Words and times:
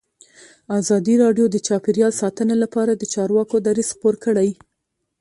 ازادي 0.79 1.15
راډیو 1.23 1.45
د 1.51 1.57
چاپیریال 1.67 2.13
ساتنه 2.21 2.55
لپاره 2.63 2.91
د 2.95 3.03
چارواکو 3.13 3.55
دریځ 3.67 3.89
خپور 3.95 4.15
کړی. 4.25 4.49